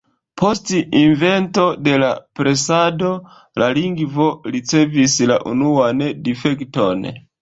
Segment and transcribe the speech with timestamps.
[0.41, 0.69] Post
[0.99, 2.09] invento de la
[2.39, 3.11] presado
[3.65, 7.07] la lingvo ricevis la unuan difekton.